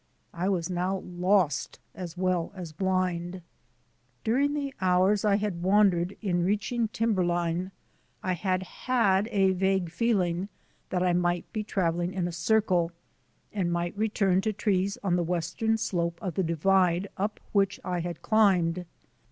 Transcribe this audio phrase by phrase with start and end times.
[0.33, 3.43] I was now lost as well as blind.
[4.23, 7.71] During the hours I had wandered in reaching SNOW BLINDED ON THE SUMMIT 7 timberline
[8.23, 10.49] I had had a vague feeling
[10.89, 12.91] that I might be travelling in a circle,
[13.53, 17.99] and might return to trees on the western slope of the Divide up which I
[17.99, 18.87] had climbed.